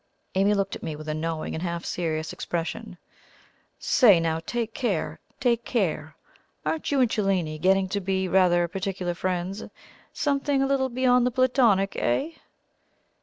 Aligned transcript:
Amy 0.33 0.55
looked 0.55 0.75
at 0.75 0.81
me 0.81 0.95
with 0.95 1.07
a 1.07 1.13
knowing 1.13 1.53
and 1.53 1.61
half 1.61 1.85
serious 1.85 2.33
expression. 2.33 2.97
"Say 3.77 4.19
now 4.19 4.39
take 4.39 4.73
care, 4.73 5.19
take 5.39 5.63
care! 5.63 6.15
Aren't 6.65 6.89
you 6.91 7.01
and 7.01 7.07
Cellini 7.11 7.59
getting 7.59 7.87
to 7.89 8.01
be 8.01 8.27
rather 8.27 8.67
particular 8.67 9.13
friends 9.13 9.63
something 10.11 10.59
a 10.59 10.65
little 10.65 10.89
beyond 10.89 11.27
the 11.27 11.29
Platonic, 11.29 11.95
eh?" 11.97 12.31